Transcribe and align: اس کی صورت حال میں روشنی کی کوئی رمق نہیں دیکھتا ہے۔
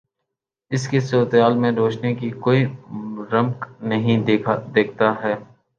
اس 0.71 0.87
کی 0.87 0.99
صورت 0.99 1.35
حال 1.35 1.57
میں 1.57 1.71
روشنی 1.71 2.13
کی 2.15 2.29
کوئی 2.39 2.65
رمق 3.31 3.67
نہیں 3.83 4.25
دیکھتا 4.73 5.13
ہے۔ 5.23 5.35